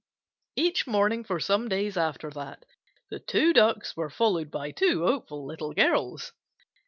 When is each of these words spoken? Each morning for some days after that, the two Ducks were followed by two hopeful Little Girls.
Each 0.55 0.87
morning 0.87 1.23
for 1.23 1.39
some 1.39 1.67
days 1.69 1.95
after 1.95 2.31
that, 2.31 2.65
the 3.11 3.19
two 3.19 3.53
Ducks 3.53 3.95
were 3.95 4.09
followed 4.09 4.49
by 4.49 4.71
two 4.71 5.05
hopeful 5.05 5.45
Little 5.45 5.73
Girls. 5.73 6.33